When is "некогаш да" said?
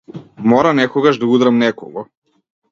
0.79-1.29